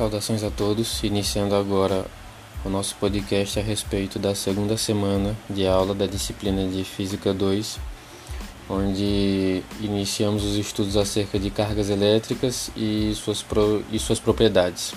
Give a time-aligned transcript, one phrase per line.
[0.00, 2.06] Saudações a todos, iniciando agora
[2.64, 7.78] o nosso podcast a respeito da segunda semana de aula da disciplina de Física 2,
[8.70, 14.94] onde iniciamos os estudos acerca de cargas elétricas e suas, pro, e suas propriedades.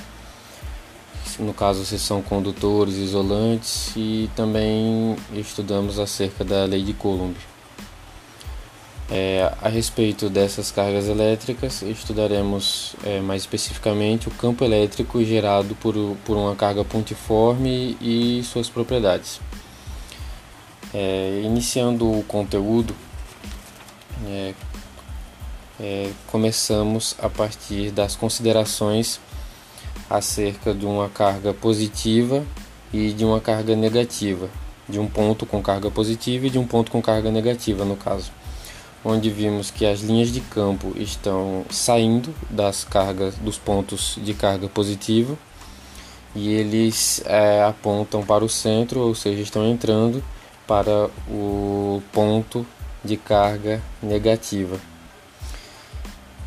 [1.37, 7.35] No caso, se são condutores, isolantes e também estudamos acerca da lei de Coulomb.
[9.11, 15.93] É, a respeito dessas cargas elétricas, estudaremos é, mais especificamente o campo elétrico gerado por,
[16.25, 19.41] por uma carga pontiforme e suas propriedades.
[20.93, 22.95] É, iniciando o conteúdo,
[24.25, 24.53] é,
[25.79, 29.19] é, começamos a partir das considerações
[30.09, 32.43] acerca de uma carga positiva
[32.93, 34.49] e de uma carga negativa,
[34.87, 38.31] de um ponto com carga positiva e de um ponto com carga negativa, no caso
[39.03, 44.67] onde vimos que as linhas de campo estão saindo das cargas dos pontos de carga
[44.69, 45.37] positiva
[46.35, 50.23] e eles é, apontam para o centro, ou seja, estão entrando
[50.65, 52.65] para o ponto
[53.03, 54.79] de carga negativa.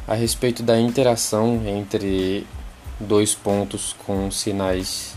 [0.08, 2.46] A respeito da interação entre
[2.98, 5.14] dois pontos com sinais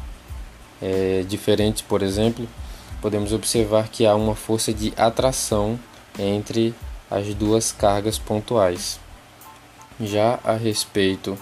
[0.81, 2.47] é, diferentes, por exemplo,
[3.01, 5.79] podemos observar que há uma força de atração
[6.17, 6.73] entre
[7.09, 8.99] as duas cargas pontuais.
[9.99, 11.37] Já a respeito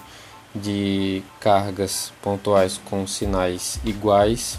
[0.54, 4.58] de cargas pontuais com sinais iguais,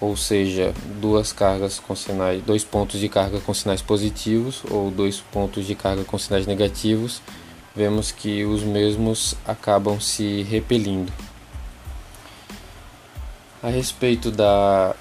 [0.00, 5.20] ou seja, duas cargas com sinais, dois pontos de carga com sinais positivos ou dois
[5.20, 7.22] pontos de carga com sinais negativos,
[7.74, 11.12] vemos que os mesmos acabam se repelindo.
[13.62, 14.94] A respeito da,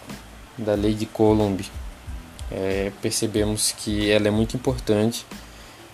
[0.57, 1.61] da lei de Coulomb,
[2.51, 5.25] é, percebemos que ela é muito importante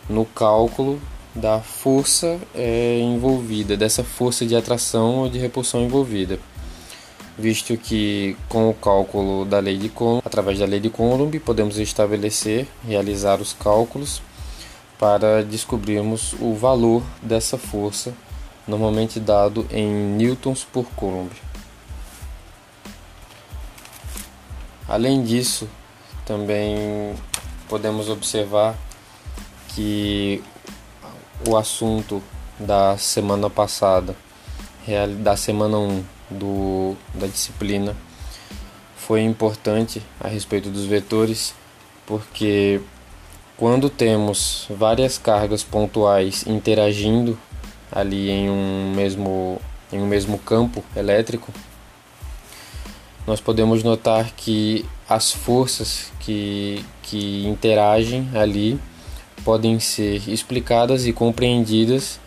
[0.10, 1.02] no cálculo
[1.34, 6.38] da força é, envolvida, dessa força de atração ou de repulsão envolvida,
[7.38, 11.78] visto que com o cálculo da lei de Coulomb, através da lei de Coulomb, podemos
[11.78, 14.22] estabelecer, realizar os cálculos
[15.00, 18.14] para descobrirmos o valor dessa força,
[18.68, 21.32] normalmente dado em newtons por coulomb.
[24.88, 25.68] Além disso,
[26.32, 27.14] também
[27.68, 28.78] podemos observar
[29.76, 30.42] que
[31.46, 32.24] o assunto
[32.58, 34.16] da semana passada,
[35.20, 37.98] da semana 1 do, da disciplina,
[38.96, 41.54] foi importante a respeito dos vetores,
[42.06, 42.80] porque
[43.58, 47.38] quando temos várias cargas pontuais interagindo
[47.92, 49.60] ali em um mesmo,
[49.92, 51.52] em um mesmo campo elétrico,
[53.26, 58.80] nós podemos notar que as forças que, que interagem ali
[59.44, 62.20] podem ser explicadas e compreendidas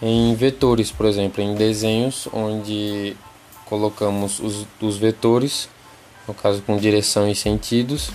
[0.00, 3.16] em vetores, por exemplo, em desenhos onde
[3.64, 5.68] colocamos os, os vetores,
[6.26, 8.10] no caso com direção e sentidos,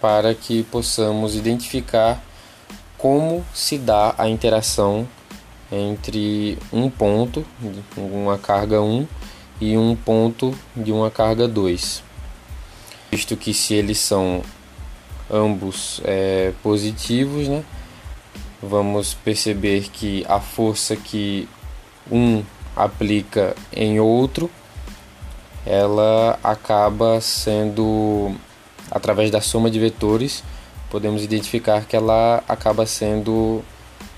[0.00, 2.22] para que possamos identificar
[2.96, 5.08] como se dá a interação
[5.70, 7.44] entre um ponto,
[7.96, 9.06] uma carga 1,
[9.60, 12.02] e um ponto de uma carga 2.
[13.10, 14.42] Visto que se eles são
[15.30, 17.64] ambos é, positivos, né,
[18.62, 21.48] vamos perceber que a força que
[22.10, 22.42] um
[22.76, 24.50] aplica em outro,
[25.66, 28.34] ela acaba sendo
[28.90, 30.42] através da soma de vetores,
[30.90, 33.62] podemos identificar que ela acaba sendo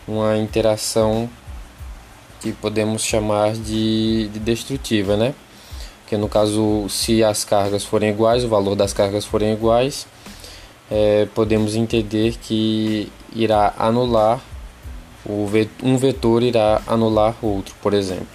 [0.06, 1.28] uma interação
[2.40, 5.34] que podemos chamar de, de destrutiva, né?
[6.06, 10.06] Que no caso, se as cargas forem iguais, o valor das cargas forem iguais,
[10.90, 14.40] é, podemos entender que irá anular
[15.24, 15.46] o
[15.82, 18.26] um vetor irá anular outro, por exemplo.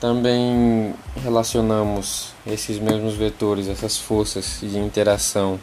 [0.00, 5.58] Também relacionamos esses mesmos vetores, essas forças de interação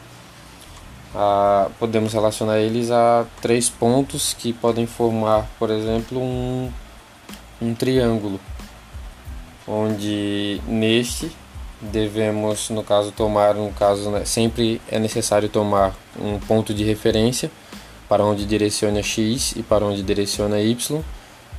[1.16, 6.70] ah, podemos relacionar eles a três pontos que podem formar, por exemplo, um,
[7.62, 8.40] um triângulo,
[9.66, 11.32] onde neste
[11.82, 17.50] devemos, no caso, tomar um caso né, sempre é necessário tomar um ponto de referência
[18.10, 20.76] para onde direciona x e para onde direciona y,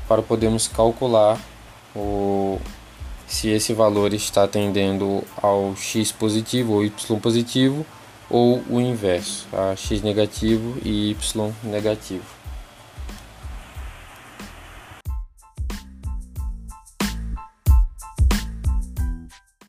[0.07, 1.39] para podermos calcular
[1.95, 2.61] o
[3.27, 7.85] se esse valor está tendendo ao x positivo ou y positivo
[8.29, 12.25] ou o inverso, a x negativo e y negativo.